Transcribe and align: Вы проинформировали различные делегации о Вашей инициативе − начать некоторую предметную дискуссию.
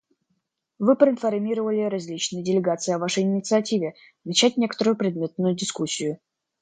Вы 0.79 0.95
проинформировали 0.95 1.81
различные 1.81 2.43
делегации 2.43 2.91
о 2.91 2.97
Вашей 2.97 3.21
инициативе 3.21 3.89
− 3.89 3.93
начать 4.25 4.57
некоторую 4.57 4.97
предметную 4.97 5.53
дискуссию. 5.55 6.17